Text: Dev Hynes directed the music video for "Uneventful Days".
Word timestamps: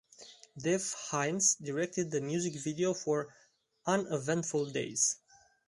Dev 0.57 0.95
Hynes 1.11 1.57
directed 1.63 2.09
the 2.09 2.21
music 2.21 2.55
video 2.55 2.91
for 2.91 3.35
"Uneventful 3.85 4.71
Days". 4.71 5.17